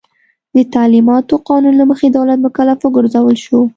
د 0.55 0.57
تعلیماتو 0.75 1.35
قانون 1.49 1.73
له 1.77 1.85
مخې 1.91 2.07
دولت 2.09 2.39
مکلف 2.45 2.77
وګرځول 2.81 3.35
شو. 3.45 3.59